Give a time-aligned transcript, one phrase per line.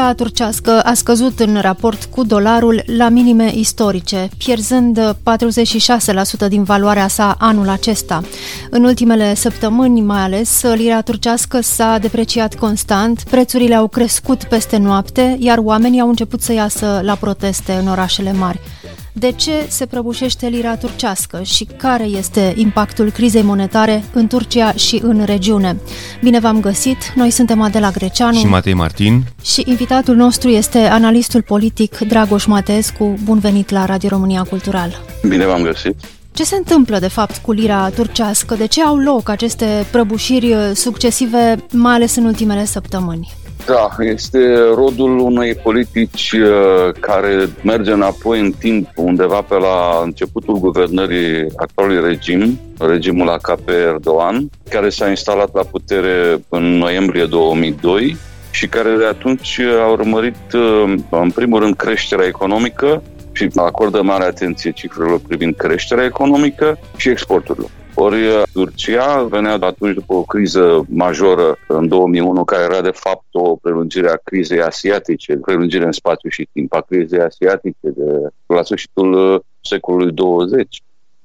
[0.00, 5.16] Lira turcească a scăzut în raport cu dolarul la minime istorice, pierzând
[6.44, 8.22] 46% din valoarea sa anul acesta.
[8.70, 15.36] În ultimele săptămâni, mai ales, lira turcească s-a depreciat constant, prețurile au crescut peste noapte,
[15.40, 18.60] iar oamenii au început să iasă la proteste în orașele mari.
[19.20, 25.00] De ce se prăbușește lira turcească și care este impactul crizei monetare în Turcia și
[25.02, 25.80] în regiune?
[26.22, 26.96] Bine v-am găsit!
[27.14, 33.18] Noi suntem Adela Greceanu și Matei Martin și invitatul nostru este analistul politic Dragoș Matescu.
[33.24, 35.00] Bun venit la Radio România Cultural!
[35.28, 35.96] Bine v-am găsit!
[36.32, 38.54] Ce se întâmplă, de fapt, cu lira turcească?
[38.54, 43.32] De ce au loc aceste prăbușiri succesive, mai ales în ultimele săptămâni?
[43.66, 44.38] Da, este
[44.74, 52.08] rodul unei politici uh, care merge înapoi în timp, undeva pe la începutul guvernării actualului
[52.08, 58.16] regim, regimul AKP Erdogan, care s-a instalat la putere în noiembrie 2002
[58.50, 63.02] și care de atunci a urmărit, uh, în primul rând, creșterea economică
[63.32, 67.70] și acordă mare atenție cifrelor privind creșterea economică și exporturilor.
[68.02, 73.26] Ori uh, Turcia venea atunci după o criză majoră în 2001, care era de fapt
[73.32, 78.62] o prelungire a crizei asiatice, prelungire în spațiu și timp a crizei asiatice de la
[78.62, 80.82] sfârșitul uh, secolului 20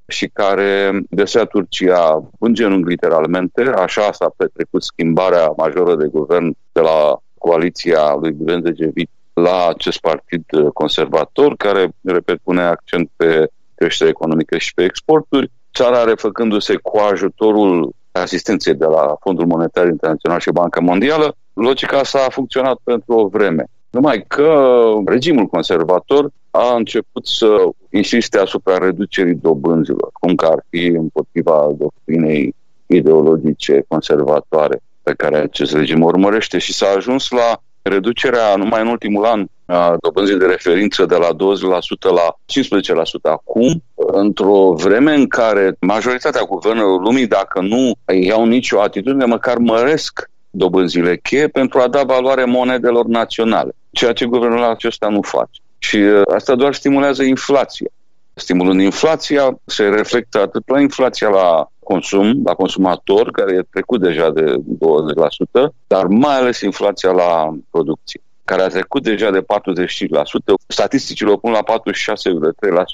[0.07, 3.61] și care găsea Turcia în genunchi literalmente.
[3.61, 9.99] Așa s-a petrecut schimbarea majoră de guvern de la coaliția lui Guvern Gevit la acest
[9.99, 16.75] partid uh, conservator, care, repet, pune accent pe creștere economică și pe exporturi țara refăcându-se
[16.75, 22.77] cu ajutorul asistenței de la Fondul Monetar Internațional și Banca Mondială, logica asta a funcționat
[22.83, 23.65] pentru o vreme.
[23.89, 24.73] Numai că
[25.05, 27.47] regimul conservator a început să
[27.89, 35.73] insiste asupra reducerii dobânzilor, cum că ar fi împotriva doctrinei ideologice conservatoare pe care acest
[35.73, 39.45] regim urmărește și s-a ajuns la reducerea numai în ultimul an a
[40.01, 41.35] dobânzii de referință de la 20%
[41.99, 42.35] la
[43.29, 49.57] 15% acum, într-o vreme în care majoritatea guvernelor lumii, dacă nu iau nicio atitudine, măcar
[49.57, 55.61] măresc dobânzile cheie pentru a da valoare monedelor naționale, ceea ce guvernul acesta nu face.
[55.77, 57.89] Și uh, asta doar stimulează inflația.
[58.33, 64.29] Stimulând inflația, se reflectă atât la inflația la consum, la consumator, care e trecut deja
[64.29, 64.61] de 20%,
[65.87, 69.43] dar mai ales inflația la producție care a trecut deja de 45%,
[70.67, 71.63] statisticile o pun la 46,3%,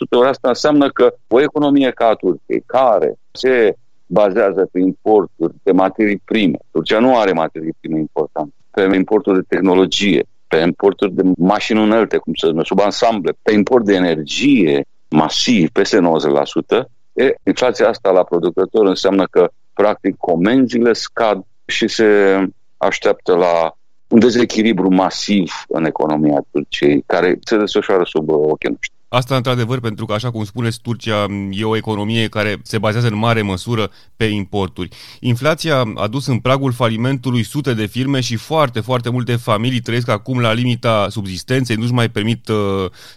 [0.09, 3.75] ori asta înseamnă că o economie ca a Turciei, care se
[4.05, 9.45] bazează pe importuri de materii prime, Turcia nu are materii prime importante, pe importuri de
[9.47, 15.69] tehnologie, pe importuri de mașini unelte, cum se numește, subansamble, pe import de energie masiv,
[15.69, 22.39] peste 90%, e, inflația asta la producător înseamnă că, practic, comenzile scad și se
[22.77, 23.75] așteaptă la
[24.11, 29.00] un dezechilibru masiv în economia Turciei, care se desfășoară sub ochii noștri.
[29.13, 33.17] Asta, într-adevăr, pentru că, așa cum spuneți, Turcia e o economie care se bazează în
[33.17, 34.89] mare măsură pe importuri.
[35.19, 40.07] Inflația a dus în pragul falimentului sute de firme și foarte, foarte multe familii trăiesc
[40.07, 42.55] acum la limita subzistenței, nu-și mai permit uh,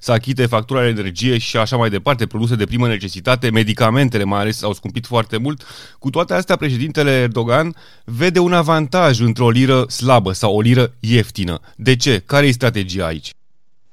[0.01, 4.41] să achite factura de energie și așa mai departe, produse de primă necesitate, medicamentele mai
[4.41, 5.63] ales au scumpit foarte mult.
[5.99, 11.61] Cu toate astea, președintele Erdogan vede un avantaj într-o liră slabă sau o liră ieftină.
[11.77, 12.23] De ce?
[12.27, 13.31] Care e strategia aici?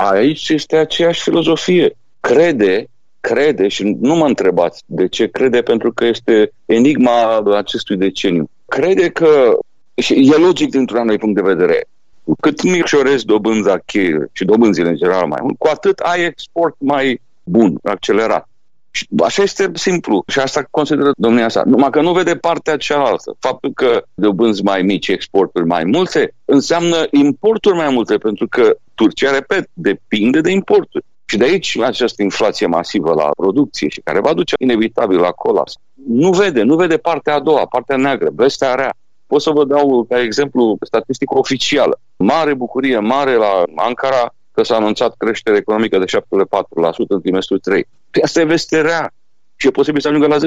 [0.09, 1.97] Aici este aceeași filozofie.
[2.19, 2.85] Crede,
[3.19, 8.49] crede, și nu mă întrebați de ce crede, pentru că este enigma acestui deceniu.
[8.65, 9.57] Crede că,
[9.95, 11.85] și e logic dintr-un anumit punct de vedere,
[12.23, 16.75] cu cât micșorezi dobânza cheie și dobânzile în general mai mult, cu atât ai export
[16.77, 18.49] mai bun, accelerat.
[18.91, 20.23] Și așa este simplu.
[20.27, 21.61] Și asta consideră domnia sa.
[21.65, 23.35] Numai că nu vede partea cealaltă.
[23.39, 29.31] Faptul că dobânzi mai mici, exporturi mai multe, înseamnă importuri mai multe, pentru că Turcia,
[29.31, 31.05] repet, depinde de importuri.
[31.25, 35.73] Și de aici această inflație masivă la producție și care va duce inevitabil la colaps.
[36.07, 38.93] Nu vede, nu vede partea a doua, partea neagră, vestea rea.
[39.27, 41.99] Pot să vă dau ca exemplu statistică oficială.
[42.17, 47.87] Mare bucurie, mare la Ankara că s-a anunțat creștere economică de 7,4% în trimestrul 3.
[48.11, 49.13] Păi asta e veste rea.
[49.55, 50.39] Și e posibil să ajungă la 10%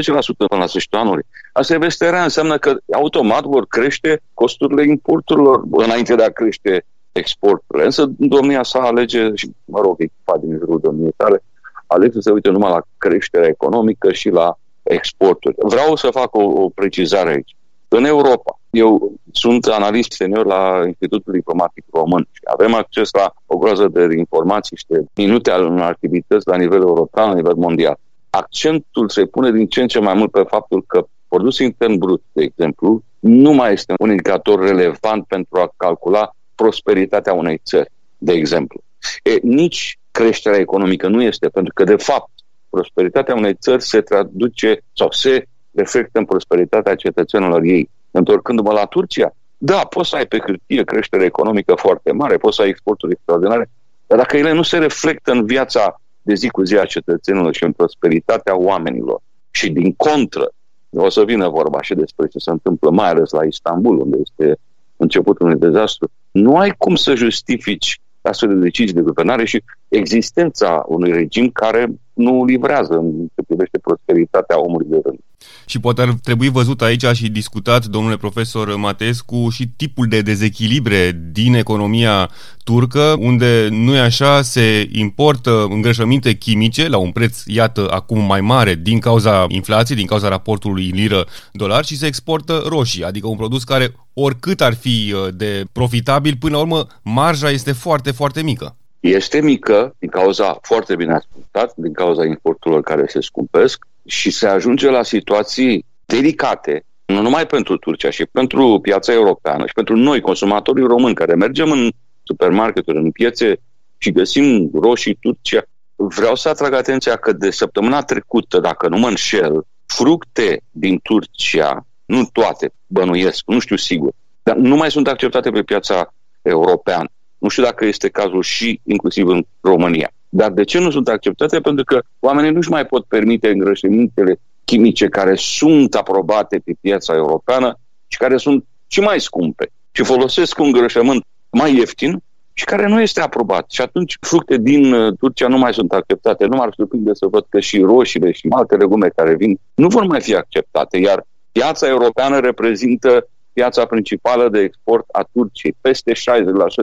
[0.49, 1.23] până la sfârșitul anului.
[1.53, 2.23] Asta e veste rea.
[2.23, 7.85] Înseamnă că automat vor crește costurile importurilor înainte de a crește exporturile.
[7.85, 11.43] Însă domnia sa alege, și mă rog, echipa din jurul domniei tale,
[11.87, 15.55] alege să se uite numai la creșterea economică și la exporturi.
[15.59, 17.57] Vreau să fac o, o precizare aici.
[17.97, 23.57] În Europa, Eu sunt analist senior la Institutul Diplomatic Român și avem acces la o
[23.57, 27.97] groază de informații și de minute ale unor activități la nivel european, la nivel mondial.
[28.31, 32.23] Accentul se pune din ce în ce mai mult pe faptul că produsul intern brut,
[32.33, 38.33] de exemplu, nu mai este un indicator relevant pentru a calcula prosperitatea unei țări, de
[38.33, 38.81] exemplu.
[39.23, 42.31] E, nici creșterea economică nu este, pentru că, de fapt,
[42.71, 45.45] prosperitatea unei țări se traduce sau se
[45.75, 47.91] reflectă în prosperitatea cetățenilor ei.
[48.11, 52.63] Întorcându-mă la Turcia, da, poți să ai pe hârtie creștere economică foarte mare, poți să
[52.63, 53.71] ai exporturi extraordinare,
[54.07, 57.65] dar dacă ele nu se reflectă în viața de zi cu zi a cetățenilor și
[57.65, 60.51] în prosperitatea oamenilor și din contră,
[60.91, 64.57] o să vină vorba și despre ce se întâmplă, mai ales la Istanbul, unde este
[64.97, 70.85] începutul unui dezastru, nu ai cum să justifici astfel de decizii de guvernare și existența
[70.89, 75.19] unui regim care nu livrează în ce privește prosperitatea omului de rând.
[75.67, 81.21] Și poate ar trebui văzut aici și discutat, domnule profesor Matescu, și tipul de dezechilibre
[81.33, 82.31] din economia
[82.65, 88.41] turcă, unde nu e așa, se importă îngrășăminte chimice la un preț, iată, acum mai
[88.41, 93.65] mare din cauza inflației, din cauza raportului liră-dolar și se exportă roșii, adică un produs
[93.65, 98.77] care, oricât ar fi uh, de profitabil, până la urmă, marja este foarte, foarte mică.
[99.01, 104.47] Este mică din cauza, foarte bine ascultat, din cauza importurilor care se scumpesc și se
[104.47, 110.21] ajunge la situații delicate, nu numai pentru Turcia, și pentru piața europeană și pentru noi,
[110.21, 111.91] consumatorii români, care mergem în
[112.23, 113.61] supermarketuri, în piețe
[113.99, 115.63] și găsim roșii Turcia.
[115.97, 121.87] Vreau să atrag atenția că de săptămâna trecută, dacă nu mă înșel, fructe din Turcia,
[122.05, 124.13] nu toate, bănuiesc, nu știu sigur,
[124.43, 127.09] dar nu mai sunt acceptate pe piața europeană.
[127.39, 130.11] Nu știu dacă este cazul și inclusiv în România.
[130.37, 131.61] Dar de ce nu sunt acceptate?
[131.61, 137.79] Pentru că oamenii nu-și mai pot permite îngrășămintele chimice care sunt aprobate pe piața europeană
[138.07, 142.23] și care sunt și mai scumpe și folosesc un îngrășământ mai ieftin
[142.53, 143.71] și care nu este aprobat.
[143.71, 146.47] Și atunci fructe din uh, Turcia nu mai sunt acceptate.
[146.47, 150.05] Nu m-ar surprinde să văd că și roșiile și alte legume care vin nu vor
[150.05, 155.77] mai fi acceptate, iar piața europeană reprezintă piața principală de export a Turciei.
[155.81, 156.17] Peste 60%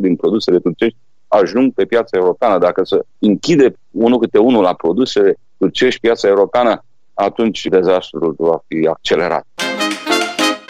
[0.01, 0.97] din produsele turcești
[1.39, 2.57] ajung pe piața europeană.
[2.57, 6.83] Dacă se închide unul câte unul la produsele turcești piața europeană,
[7.13, 9.45] atunci dezastrul va fi accelerat.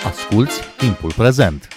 [0.06, 1.68] Asculți timpul prezent!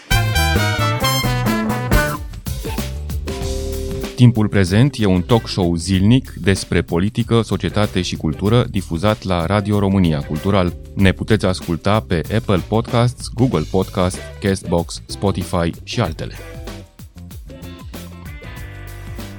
[4.16, 9.78] Timpul prezent e un talk show zilnic despre politică, societate și cultură difuzat la Radio
[9.78, 10.72] România Cultural.
[10.94, 16.34] Ne puteți asculta pe Apple Podcasts, Google Podcasts, Castbox, Spotify și altele.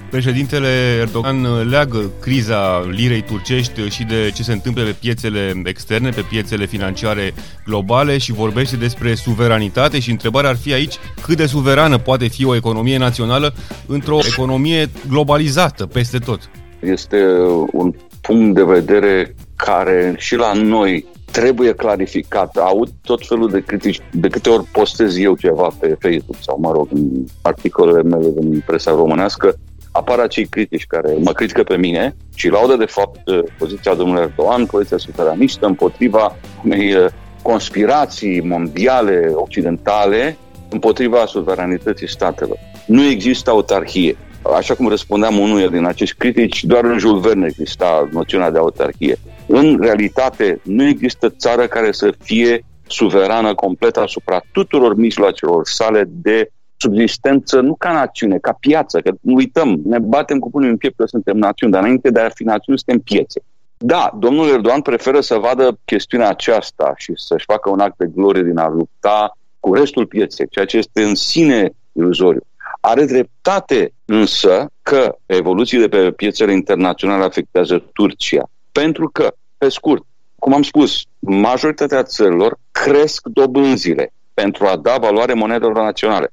[0.10, 0.68] Președintele
[1.00, 6.66] Erdogan leagă criza lirei turcești și de ce se întâmplă pe piețele externe, pe piețele
[6.66, 7.34] financiare
[7.66, 12.46] globale și vorbește despre suveranitate și întrebarea ar fi aici cât de suverană poate fi
[12.46, 13.54] o economie națională
[13.88, 16.50] într-o economie globalizată peste tot.
[16.80, 17.26] Este
[17.72, 22.56] un punct de vedere care și la noi trebuie clarificat.
[22.56, 24.02] Aud tot felul de critici.
[24.12, 28.64] De câte ori postez eu ceva pe Facebook sau, mă rog, în articolele mele din
[28.66, 29.56] presa românească,
[29.96, 33.20] apar acei critici care mă critică pe mine și laudă de fapt
[33.58, 37.06] poziția domnului Erdogan, poziția suveranistă împotriva unei uh,
[37.42, 40.38] conspirații mondiale, occidentale,
[40.70, 42.58] împotriva suveranității statelor.
[42.86, 44.18] Nu există autarhie.
[44.56, 49.18] Așa cum răspundeam unuia din acești critici, doar în Jules Verne exista noțiunea de autarhie.
[49.48, 56.50] În realitate, nu există țară care să fie suverană complet asupra tuturor mijloacelor sale de
[56.86, 60.98] subsistență nu ca națiune, ca piață, că nu uităm, ne batem cu pumnul în piept
[60.98, 63.42] că suntem națiuni, dar înainte de a fi națiuni suntem piețe.
[63.78, 68.44] Da, domnul Erdogan preferă să vadă chestiunea aceasta și să-și facă un act de glorie
[68.44, 72.42] din a lupta cu restul pieței, ceea ce este în sine iluzoriu.
[72.80, 80.04] Are dreptate însă că evoluțiile pe piețele internaționale afectează Turcia, pentru că, pe scurt,
[80.40, 86.32] cum am spus, majoritatea țărilor cresc dobânzile pentru a da valoare monedelor naționale.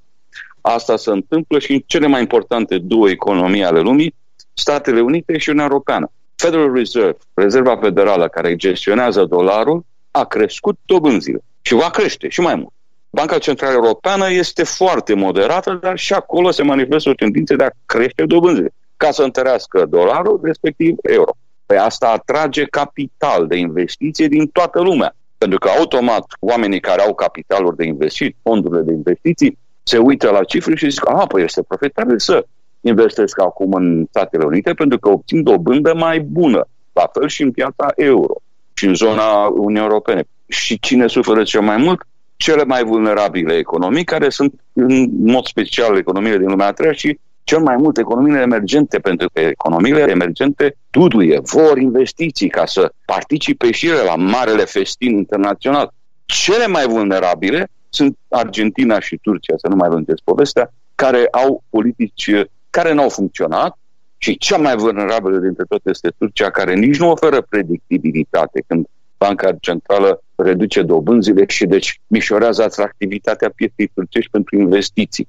[0.62, 4.14] Asta se întâmplă și în cele mai importante două economii ale lumii,
[4.54, 6.10] Statele Unite și Uniunea Europeană.
[6.36, 12.54] Federal Reserve, Rezerva Federală care gestionează dolarul, a crescut dobânzile și va crește și mai
[12.54, 12.72] mult.
[13.10, 17.70] Banca Centrală Europeană este foarte moderată, dar și acolo se manifestă o tendință de a
[17.86, 21.30] crește dobânzile, ca să întărească dolarul, respectiv euro.
[21.66, 25.14] Pe asta atrage capital de investiție din toată lumea.
[25.38, 30.44] Pentru că automat oamenii care au capitaluri de investit, fondurile de investiții, se uită la
[30.44, 32.46] cifre și zic, a, păi este profitabil să
[32.80, 36.66] investesc acum în Statele Unite pentru că obțin dobândă mai bună.
[36.92, 38.34] La fel și în piața euro
[38.74, 40.24] și în zona Uniunii Europene.
[40.46, 42.06] Și cine suferă cel mai mult?
[42.42, 47.18] cele mai vulnerabile economii, care sunt în mod special economiile din lumea a treia și
[47.44, 53.70] cel mai mult economiile emergente, pentru că economiile emergente duduie, vor investiții ca să participe
[53.70, 55.92] și ele la marele festin internațional.
[56.24, 62.30] Cele mai vulnerabile sunt Argentina și Turcia, să nu mai lungesc povestea, care au politici
[62.70, 63.78] care nu au funcționat
[64.16, 68.86] și cea mai vulnerabilă dintre toate este Turcia, care nici nu oferă predictibilitate când
[69.18, 75.28] Banca Centrală reduce dobânzile și deci mișorează atractivitatea pieței turcești pentru investiții.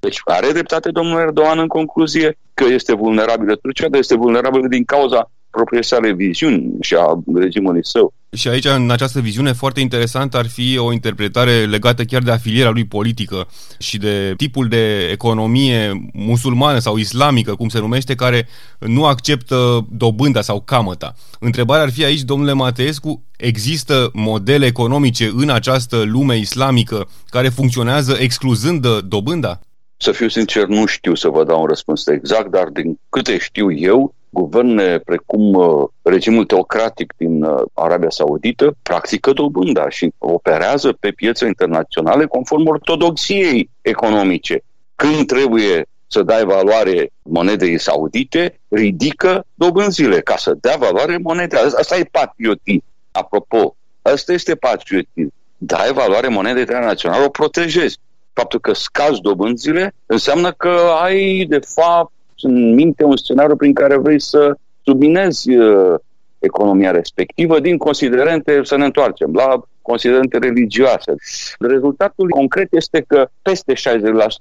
[0.00, 4.84] Deci are dreptate domnul Erdogan în concluzie că este vulnerabilă Turcia, dar este vulnerabilă din
[4.84, 8.12] cauza propriei sale viziuni și a regimului său.
[8.36, 12.70] Și aici, în această viziune, foarte interesant ar fi o interpretare legată chiar de afilierea
[12.70, 19.04] lui politică și de tipul de economie musulmană sau islamică, cum se numește, care nu
[19.04, 21.14] acceptă dobânda sau camăta.
[21.40, 28.16] Întrebarea ar fi aici, domnule Mateescu, există modele economice în această lume islamică care funcționează
[28.20, 29.60] excluzând dobânda?
[29.96, 33.72] Să fiu sincer, nu știu să vă dau un răspuns exact, dar din câte știu
[33.72, 41.10] eu, guverne precum uh, regimul teocratic din uh, Arabia Saudită practică dobânda și operează pe
[41.10, 44.62] piețe internaționale conform ortodoxiei economice.
[44.96, 51.58] Când trebuie să dai valoare monedei saudite, ridică dobânzile ca să dea valoare monedei.
[51.58, 52.82] Asta e patriotism.
[53.10, 55.32] Apropo, asta este patriotism.
[55.58, 57.98] Dai valoare monedei internaționale, o protejezi.
[58.32, 62.12] Faptul că scazi dobânzile înseamnă că ai, de fapt,
[62.42, 65.94] în minte un scenariu prin care vrei să subminezi uh,
[66.38, 71.14] economia respectivă din considerente, să ne întoarcem, la considerente religioase.
[71.58, 73.76] Rezultatul concret este că peste 60%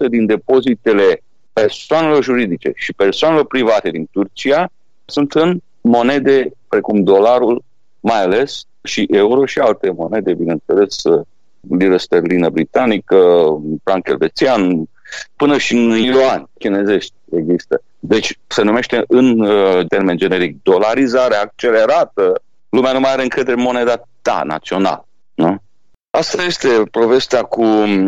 [0.09, 1.21] din depozitele
[1.53, 4.69] persoanelor juridice și persoanelor private din Turcia
[5.05, 7.63] sunt în monede precum dolarul,
[7.99, 11.21] mai ales și euro și alte monede, bineînțeles, uh,
[11.77, 13.17] liră sterlină britanică,
[13.83, 14.89] franc elvețian,
[15.35, 17.81] până și în ioan chinezești există.
[18.03, 22.41] Deci se numește în uh, termen generic dolarizare accelerată.
[22.69, 25.07] Lumea nu mai are încredere în moneda ta națională.
[25.33, 25.57] Nu?
[26.09, 27.63] Asta este povestea cu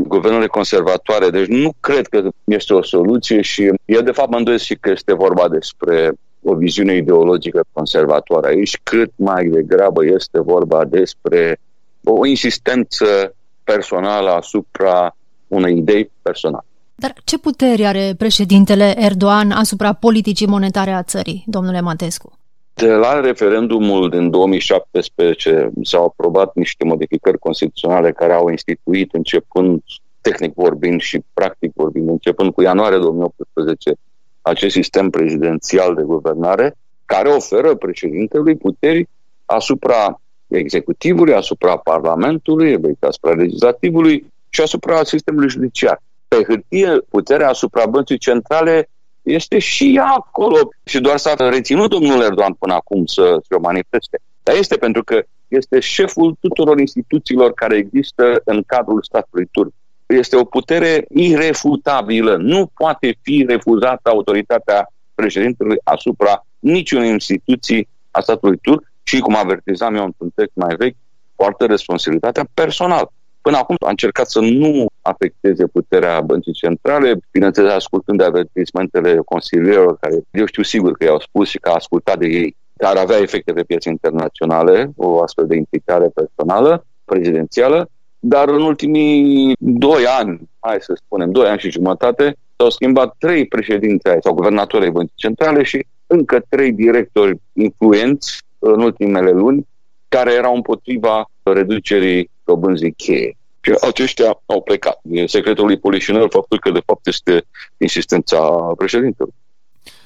[0.08, 4.64] guvernele conservatoare, deci nu cred că este o soluție și eu de fapt mă îndoiesc
[4.64, 8.48] și că este vorba despre o viziune ideologică conservatoare.
[8.48, 11.60] Aici cât mai degrabă este vorba despre
[12.04, 15.16] o insistență personală asupra
[15.48, 16.66] unei idei personale.
[16.96, 22.38] Dar ce putere are președintele Erdogan asupra politicii monetare a țării, domnule Matescu?
[22.74, 29.82] De la referendumul din 2017 s-au aprobat niște modificări constituționale care au instituit începând
[30.22, 33.94] tehnic vorbind și practic vorbind, începând cu ianuarie 2018,
[34.42, 39.10] acest sistem prezidențial de guvernare care oferă președintelui puteri
[39.46, 46.02] asupra executivului, asupra parlamentului, asupra legislativului și asupra sistemului judiciar
[46.36, 48.90] pe hârtie puterea asupra băncii centrale
[49.22, 53.60] este și ea acolo și doar s-a reținut domnul Erdogan până acum să se o
[53.60, 54.20] manifeste.
[54.44, 59.72] Dar este pentru că este șeful tuturor instituțiilor care există în cadrul statului turc.
[60.06, 62.38] Este o putere irefutabilă.
[62.38, 69.96] Nu poate fi refuzată autoritatea președintelui asupra niciunei instituții a statului turc și, cum avertizam
[69.96, 70.96] eu într-un text mai vechi,
[71.36, 73.12] poartă responsabilitatea personală.
[73.46, 79.98] Până acum a încercat să nu afecteze puterea băncii centrale, bineînțeles ascultând de avertismentele consilierilor
[79.98, 83.18] care eu știu sigur că i-au spus și că a ascultat de ei, dar avea
[83.18, 90.50] efecte pe piețe internaționale, o astfel de implicare personală, prezidențială, dar în ultimii doi ani,
[90.60, 95.16] hai să spunem, doi ani și jumătate, s-au schimbat trei președinți sau guvernatori ai băncii
[95.16, 99.68] centrale și încă trei directori influenți în ultimele luni
[100.08, 103.38] care erau împotriva reducerii dobânzii cheie.
[103.62, 105.00] Și aceștia au plecat.
[105.04, 107.46] E secretul lui Polișinel faptul că de fapt este
[107.78, 108.40] insistența
[108.78, 109.34] președintelui.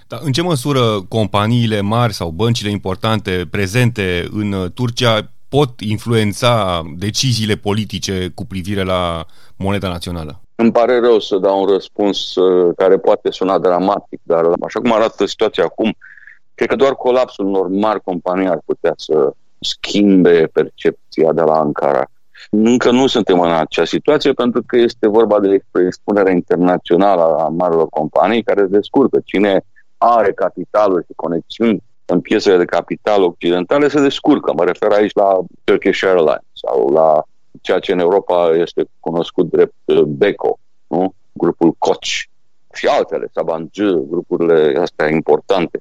[0.08, 7.56] Dar în ce măsură companiile mari sau băncile importante prezente în Turcia pot influența deciziile
[7.56, 9.25] politice cu privire la
[9.56, 10.41] moneda națională?
[10.56, 14.94] Îmi pare rău să dau un răspuns uh, care poate suna dramatic, dar așa cum
[14.94, 15.96] arată situația acum,
[16.56, 22.05] cred că doar colapsul unor mari companii ar putea să schimbe percepția de la Ankara.
[22.49, 27.87] Încă nu suntem în acea situație pentru că este vorba de expunerea internațională a marilor
[27.89, 29.19] companii care se descurcă.
[29.25, 29.61] Cine
[29.97, 34.53] are capitalul și conexiuni în piesele de capital occidentale se descurcă.
[34.53, 37.23] Mă refer aici la Turkish Airlines sau la
[37.61, 41.13] ceea ce în Europa este cunoscut drept uh, Beko, nu?
[41.31, 42.07] grupul Koch
[42.73, 43.69] și altele, Sabanj,
[44.09, 45.79] grupurile astea importante.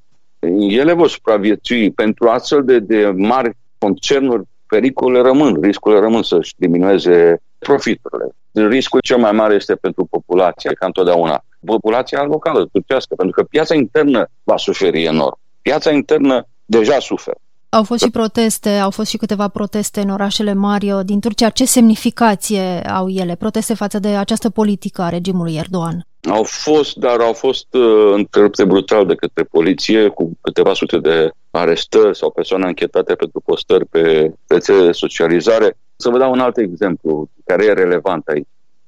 [0.69, 7.41] Ele vor supraviețui pentru astfel de, de mari concernuri pericole rămân, riscurile rămân să-și diminueze
[7.57, 8.35] profiturile.
[8.51, 11.43] Riscul cel mai mare este pentru populația, ca întotdeauna.
[11.65, 15.39] Populația locală, turcească, pentru că piața internă va suferi enorm.
[15.61, 17.37] Piața internă deja suferă.
[17.69, 21.49] Au fost și proteste, au fost și câteva proteste în orașele mari uh, din Turcia.
[21.49, 23.35] Ce semnificație au ele?
[23.35, 26.07] Proteste față de această politică a regimului Erdogan?
[26.29, 31.29] Au fost, dar au fost uh, întrerupte brutal de către poliție cu câteva sute de
[31.51, 35.77] arestări sau persoane închetate pentru postări pe rețele de socializare.
[35.95, 38.47] Să vă dau un alt exemplu care e relevant aici.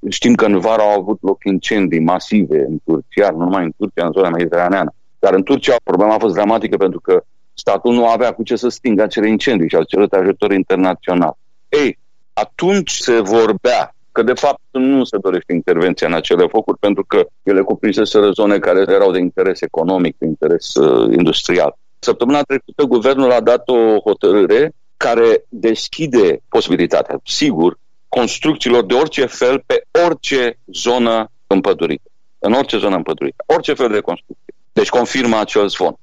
[0.10, 4.06] Știm că în vară au avut loc incendii masive în Turcia, nu numai în Turcia,
[4.06, 4.94] în zona mediteraneană.
[5.20, 7.24] Dar în Turcia problema a fost dramatică pentru că
[7.60, 11.38] statul nu avea cu ce să stingă acele incendii și au cerut ajutor internațional.
[11.70, 11.98] Ei,
[12.34, 17.26] atunci se vorbea că de fapt nu se dorește intervenția în acele focuri pentru că
[17.44, 21.78] ele cuprinseseră zone care erau de interes economic, de interes uh, industrial.
[22.00, 29.64] Săptămâna trecută guvernul a dat o hotărâre care deschide posibilitatea, sigur, construcțiilor de orice fel
[29.66, 32.10] pe orice zonă împădurită.
[32.40, 33.44] În orice zonă împădurită.
[33.46, 34.54] Orice fel de construcție.
[34.74, 35.96] Deci confirmă acel zvon.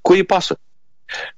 [0.00, 0.58] Cui pasă?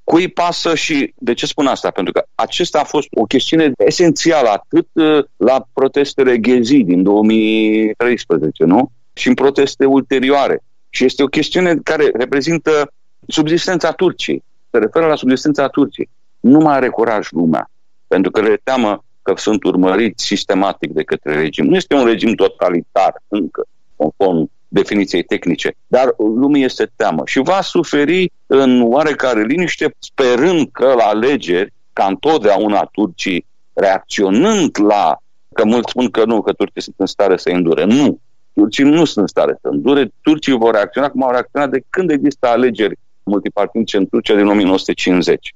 [0.04, 1.90] Cui pasă și de ce spun asta?
[1.90, 8.64] Pentru că acesta a fost o chestiune esențială atât uh, la protestele Ghezi din 2013,
[8.64, 8.90] nu?
[9.12, 10.62] Și în proteste ulterioare.
[10.90, 12.92] Și este o chestiune care reprezintă
[13.26, 14.44] subsistența Turciei.
[14.70, 16.08] Se referă la subsistența Turciei.
[16.40, 17.70] Nu mai are curaj lumea,
[18.06, 21.66] pentru că le teamă că sunt urmăriți sistematic de către regim.
[21.66, 27.60] Nu este un regim totalitar încă, conform definiției tehnice, dar lumii este teamă și va
[27.60, 35.16] suferi în oarecare liniște, sperând că la alegeri, ca întotdeauna turcii, reacționând la,
[35.52, 37.84] că mulți spun că nu, că turcii sunt în stare să îndure.
[37.84, 38.20] Nu,
[38.54, 42.10] turcii nu sunt în stare să îndure, turcii vor reacționa cum au reacționat de când
[42.10, 45.54] există alegeri multipartinice în Turcia din 1950.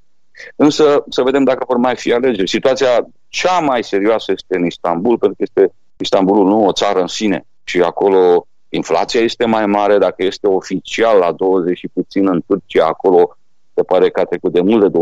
[0.57, 2.49] Însă să vedem dacă vor mai fi alegeri.
[2.49, 7.07] Situația cea mai serioasă este în Istanbul, pentru că este Istanbulul nu o țară în
[7.07, 12.43] sine și acolo inflația este mai mare, dacă este oficial la 20 și puțin în
[12.47, 13.37] Turcia, acolo
[13.75, 14.99] se pare că a trecut de mult de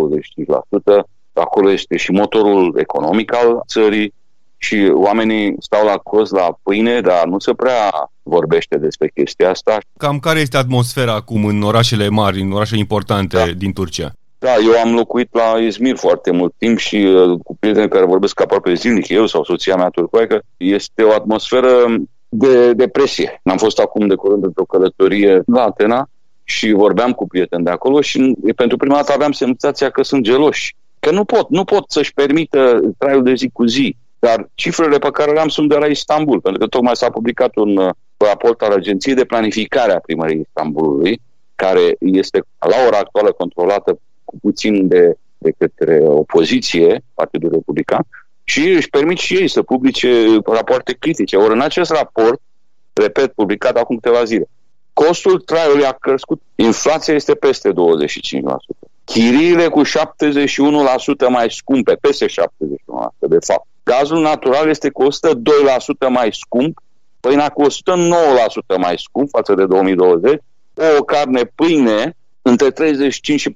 [1.03, 4.15] 25%, acolo este și motorul economic al țării
[4.57, 9.79] și oamenii stau la cost la pâine, dar nu se prea vorbește despre chestia asta.
[9.97, 13.45] Cam care este atmosfera acum în orașele mari, în orașe importante da.
[13.45, 14.13] din Turcia?
[14.39, 18.41] Da, eu am locuit la Izmir foarte mult timp și uh, cu prieteni care vorbesc
[18.41, 21.69] aproape zilnic, eu sau soția mea turcoaică, este o atmosferă
[22.29, 23.41] de depresie.
[23.45, 26.09] Am fost acum de curând într-o călătorie la Atena
[26.45, 30.77] și vorbeam cu prieteni de acolo și pentru prima dată aveam senzația că sunt geloși.
[31.01, 33.97] Că nu pot, nu pot să-și permită traiul de zi cu zi.
[34.19, 37.57] Dar cifrele pe care le am sunt de la Istanbul, pentru că tocmai s-a publicat
[37.57, 41.21] un uh, raport al Agenției de Planificare a Primăriei Istanbulului,
[41.55, 48.07] care este la ora actuală controlată cu puțin de, de către opoziție, Partidul Republican,
[48.49, 51.37] și își permit și ei să publice rapoarte critice.
[51.37, 52.41] Ori în acest raport,
[52.93, 54.49] repet, publicat acum câteva zile,
[54.93, 57.75] costul traiului a crescut, inflația este peste 25%.
[59.05, 59.89] Chiriile cu 71%
[61.29, 62.31] mai scumpe, peste 71%
[63.19, 63.67] de fapt.
[63.83, 65.09] Gazul natural este cu 102%
[66.09, 66.79] mai scump,
[67.21, 67.67] pâinea cu 109%
[68.79, 70.41] mai scump față de 2020,
[70.99, 73.53] o carne pâine între 35 și 4%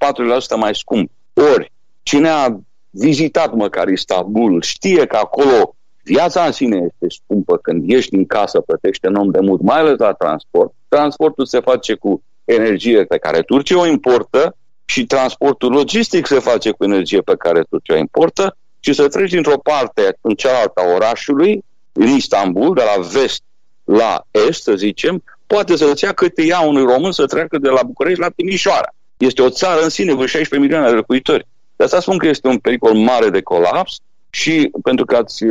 [0.57, 1.11] mai scump.
[1.35, 2.49] Ori, cine a
[2.93, 8.61] vizitat măcar Istanbul, știe că acolo viața în sine este scumpă când ieși din casă,
[8.61, 10.73] plătește un om de mult, mai ales la transport.
[10.89, 16.71] Transportul se face cu energie pe care Turcia o importă și transportul logistic se face
[16.71, 20.95] cu energie pe care Turcia o importă și să treci dintr-o parte în cealaltă a
[20.95, 23.43] orașului, în Istanbul, de la vest
[23.85, 27.83] la est, să zicem, poate să-ți ia cât ia unui român să treacă de la
[27.87, 28.95] București la Timișoara.
[29.17, 31.47] Este o țară în sine, cu 16 milioane de locuitori.
[31.77, 35.45] De asta spun că este un pericol mare de colaps și pentru că ați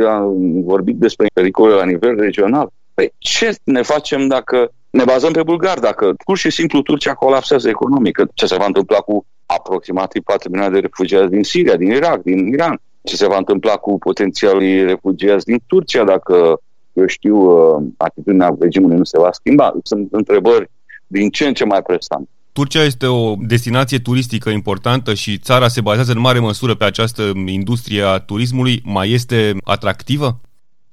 [0.64, 2.68] vorbit despre pericole la nivel regional.
[2.94, 7.68] Păi ce ne facem dacă ne bazăm pe bulgari, dacă pur și simplu Turcia colapsează
[7.68, 8.18] economic?
[8.34, 12.46] Ce se va întâmpla cu aproximativ 4 milioane de refugiați din Siria, din Irak, din
[12.46, 12.80] Iran?
[13.02, 16.60] Ce se va întâmpla cu potențialii refugiați din Turcia dacă,
[16.92, 19.74] eu știu, uh, atitudinea regimului nu se va schimba?
[19.82, 20.70] Sunt întrebări
[21.06, 22.28] din ce în ce mai prestante.
[22.52, 27.22] Turcia este o destinație turistică importantă și țara se bazează în mare măsură pe această
[27.46, 28.80] industrie a turismului.
[28.84, 30.40] Mai este atractivă?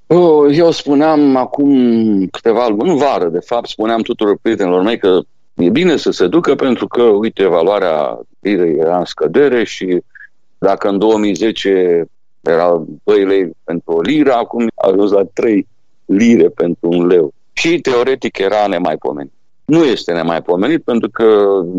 [0.07, 1.71] Oh, eu spuneam acum
[2.27, 5.19] câteva luni, în vară, de fapt, spuneam tuturor prietenilor mei că
[5.53, 10.01] e bine să se ducă pentru că, uite, valoarea lirei era în scădere și
[10.57, 12.05] dacă în 2010
[12.41, 15.67] era 2 lei pentru o liră, acum a ajuns la 3
[16.05, 17.33] lire pentru un leu.
[17.53, 19.33] Și teoretic era nemaipomenit
[19.69, 21.23] nu este nemaipomenit pentru că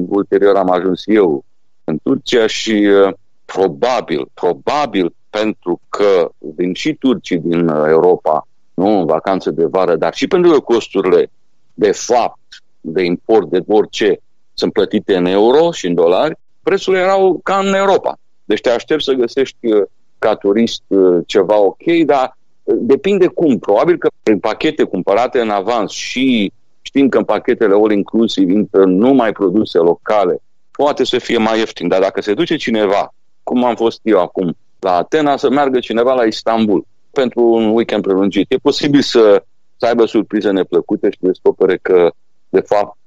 [0.09, 1.44] ulterior am ajuns eu
[1.85, 3.12] în Turcia și uh,
[3.44, 10.14] probabil, probabil pentru că vin și turcii din Europa, nu în vacanțe de vară, dar
[10.14, 11.31] și pentru că costurile
[11.74, 12.38] de fapt
[12.81, 14.20] de import de orice
[14.55, 18.18] sunt plătite în euro și în dolari, prețurile erau ca în Europa.
[18.44, 19.83] Deci te aștept să găsești uh,
[20.18, 23.59] ca turist uh, ceva ok, dar uh, depinde cum.
[23.59, 26.53] Probabil că prin pachete cumpărate în avans și
[26.90, 31.88] știind că în pachetele all inclusive intră numai produse locale, poate să fie mai ieftin.
[31.88, 36.14] Dar dacă se duce cineva, cum am fost eu acum, la Atena, să meargă cineva
[36.14, 39.42] la Istanbul pentru un weekend prelungit, e posibil să,
[39.76, 42.11] să aibă surprize neplăcute și descopere că
[42.48, 42.98] de fapt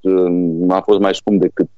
[0.69, 1.69] a fost mai scump decât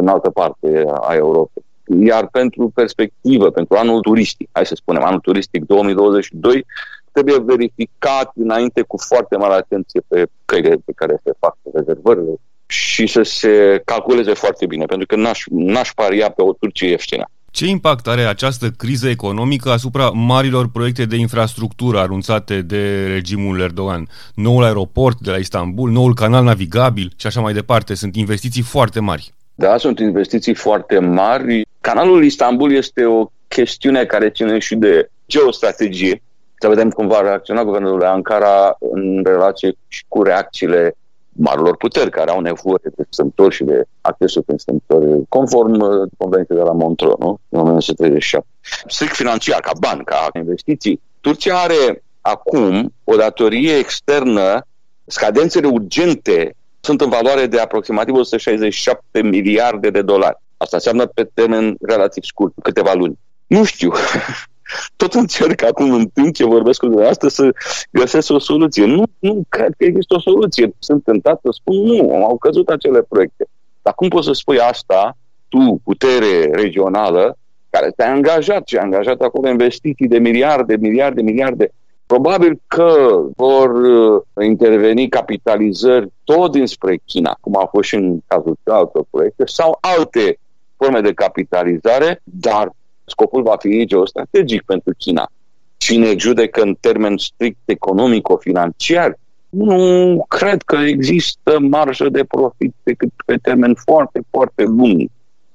[0.00, 1.64] în altă parte a Europei.
[2.04, 6.66] Iar pentru perspectivă, pentru anul turistic, hai să spunem, anul turistic 2022,
[7.14, 12.34] trebuie verificat înainte cu foarte mare atenție pe căile pe care se fac rezervările
[12.66, 17.24] și să se calculeze foarte bine, pentru că n-aș, n-aș paria pe o Turcie ieftină.
[17.50, 24.08] Ce impact are această criză economică asupra marilor proiecte de infrastructură anunțate de regimul Erdogan?
[24.34, 27.94] Noul aeroport de la Istanbul, noul canal navigabil și așa mai departe.
[27.94, 29.34] Sunt investiții foarte mari.
[29.54, 31.66] Da, sunt investiții foarte mari.
[31.80, 36.22] Canalul Istanbul este o chestiune care ține și de geostrategie.
[36.64, 40.96] Să vedem cum va reacționa guvernul de Ankara în relație și cu reacțiile
[41.32, 46.58] marilor puteri care au nevoie de strâmtori și de accesul prin strâmtori conform uh, convenției
[46.58, 47.38] de la Montreux, nu?
[47.48, 48.48] În 1937.
[48.86, 51.00] Strict financiar, ca bani, ca investiții.
[51.20, 54.66] Turcia are acum o datorie externă,
[55.04, 60.36] scadențele urgente sunt în valoare de aproximativ 167 miliarde de dolari.
[60.56, 63.18] Asta înseamnă pe termen relativ scurt, câteva luni.
[63.46, 63.92] Nu știu.
[64.96, 67.54] Tot încerc acum în timp ce vorbesc cu dumneavoastră să
[67.90, 68.84] găsesc o soluție.
[68.84, 70.74] Nu, nu cred că există o soluție.
[70.78, 73.46] Sunt tentat să spun nu, au căzut acele proiecte.
[73.82, 75.16] Dar cum poți să spui asta,
[75.48, 77.36] tu, putere regională,
[77.70, 81.72] care te-ai angajat și ai angajat acolo investiții de miliarde, miliarde, miliarde,
[82.06, 88.56] Probabil că vor uh, interveni capitalizări tot dinspre China, cum a fost și în cazul
[88.64, 90.38] altor proiecte, sau alte
[90.76, 92.72] forme de capitalizare, dar
[93.04, 95.30] scopul va fi geostrategic pentru China.
[95.76, 103.36] Cine judecă în termen strict economico-financiar, nu cred că există marjă de profit decât pe
[103.36, 105.08] termen foarte, foarte lung.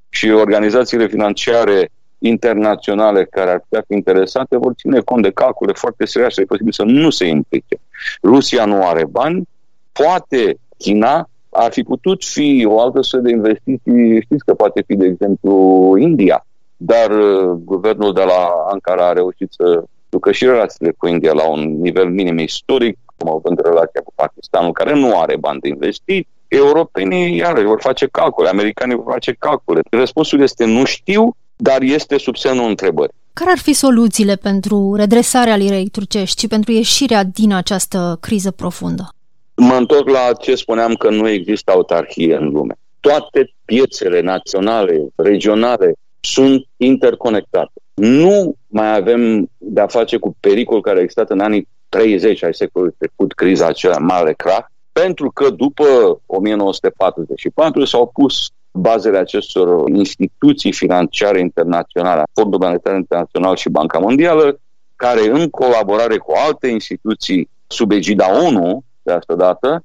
[0.10, 6.06] Și organizațiile financiare internaționale care ar putea fi interesate vor ține cont de calcule foarte
[6.06, 7.80] serioase, e posibil să nu se implice.
[8.24, 9.48] Rusia nu are bani,
[9.92, 14.96] poate China ar fi putut fi o altă sută de investiții, știți că poate fi,
[14.96, 15.54] de exemplu,
[16.00, 16.46] India,
[16.82, 21.50] dar uh, guvernul de la Ankara a reușit să ducă și relațiile cu India la
[21.50, 25.68] un nivel minim istoric, cum au vândut relația cu Pakistanul, care nu are bani de
[25.68, 29.82] investit, europenii iarăși vor face calcule, americanii vor face calcule.
[29.90, 33.14] Răspunsul este nu știu, dar este sub semnul întrebării.
[33.34, 39.14] Care ar fi soluțiile pentru redresarea lirei turcești și pentru ieșirea din această criză profundă?
[39.56, 42.74] Mă întorc la ce spuneam că nu există autarhie în lume.
[43.00, 47.82] Toate piețele naționale, regionale sunt interconectate.
[47.94, 52.96] Nu mai avem de-a face cu pericol care a existat în anii 30 ai secolului
[52.98, 61.40] trecut, criza aceea mare crack, pentru că după 1944 s-au pus bazele acestor instituții financiare
[61.40, 64.60] internaționale, Fondul Monetar Internațional și Banca Mondială,
[64.96, 69.84] care în colaborare cu alte instituții sub egida ONU, de asta dată,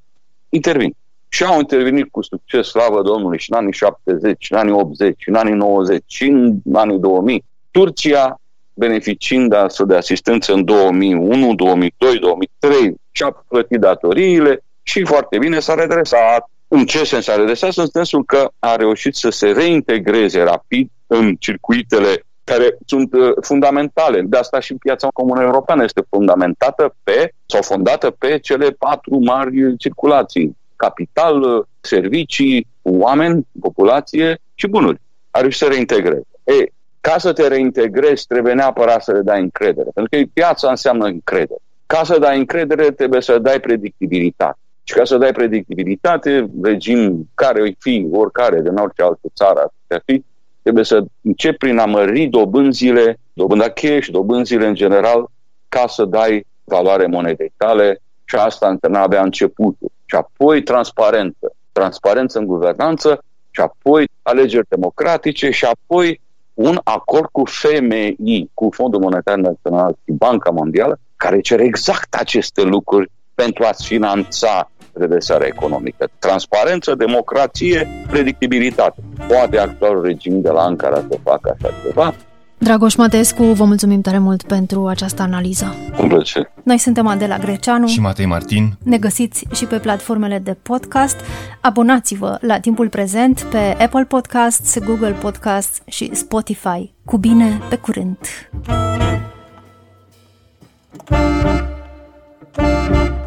[0.48, 0.94] intervin.
[1.34, 5.14] Și au intervenit cu succes, slavă Domnului, și în anii 70, și în anii 80,
[5.18, 7.44] și în anii 90, și în anii 2000.
[7.70, 8.40] Turcia,
[8.74, 15.74] beneficiind astfel de asistență în 2001, 2002, 2003, și-a plătit datoriile și foarte bine s-a
[15.74, 17.76] redresat în ce sens a redresat?
[17.76, 24.20] În sensul că a reușit să se reintegreze rapid în circuitele care sunt uh, fundamentale.
[24.20, 29.76] De asta și piața comună europeană este fundamentată pe, sau fondată pe cele patru mari
[29.76, 30.56] circulații.
[30.76, 35.00] Capital, uh, servicii, oameni, populație și bunuri.
[35.30, 36.26] A reușit să reintegreze.
[36.44, 36.66] E,
[37.00, 39.90] ca să te reintegrezi, trebuie neapărat să le dai încredere.
[39.94, 41.60] Pentru că piața înseamnă încredere.
[41.86, 44.58] Ca să dai încredere, trebuie să dai predictibilitate.
[44.82, 49.70] Și ca să dai predictibilitate, regim care îi fi, oricare, din orice altă țară ar
[49.80, 50.24] putea fi,
[50.62, 55.30] trebuie să începi prin a mări dobânzile, dobânda cheie și dobânzile în general,
[55.68, 59.92] ca să dai valoare monedei tale și asta însemna abia începutul.
[60.04, 61.54] Și apoi transparență.
[61.72, 66.20] Transparență în guvernanță și apoi alegeri democratice și apoi
[66.54, 72.62] un acord cu FMI, cu Fondul Monetar Național și Banca Mondială, care cere exact aceste
[72.62, 76.08] lucruri pentru a-ți finanța redresarea economică.
[76.18, 79.02] Transparență, democrație, predictibilitate.
[79.28, 82.14] Poate actualul regim de la Ankara să facă așa ceva,
[82.58, 85.74] Dragoș Matescu, vă mulțumim tare mult pentru această analiză.
[85.96, 86.52] Cu plăcere.
[86.62, 88.76] Noi suntem Adela Greceanu și Matei Martin.
[88.82, 91.16] Ne găsiți și pe platformele de podcast.
[91.60, 96.92] Abonați-vă la timpul prezent pe Apple Podcasts, Google Podcasts și Spotify.
[97.04, 98.18] Cu bine, pe curând!
[102.56, 103.23] Thank you.